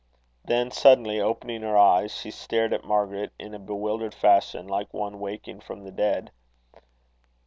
[0.43, 5.19] Then suddenly opening her eyes, she stared at Margaret in a bewildered fashion, like one
[5.19, 6.31] waking from the dead.